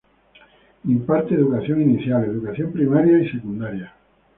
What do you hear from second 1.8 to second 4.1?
inicial, educación primaria y secundaria.